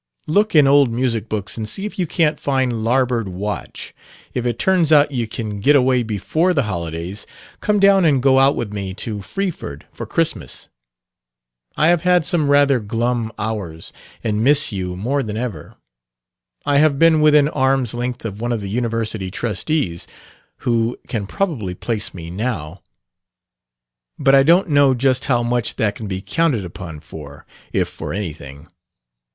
[0.25, 3.93] Look in old music books and see if you can't find 'Larboard Watch.'
[4.33, 7.27] If it turns out you can get away before the holidays,
[7.59, 10.69] come down and go out with me to Freeford for Christmas.
[11.77, 13.93] I have had some rather glum hours
[14.23, 15.75] and miss you more than ever.
[16.65, 20.07] I have been within arm's length of one of the University trustees
[20.65, 22.81] (who can probably place me now!)
[24.17, 28.13] but I don't know just how much that can be counted upon for, if for
[28.13, 28.65] anything.